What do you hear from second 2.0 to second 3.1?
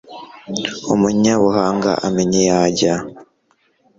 amenya iyo ajya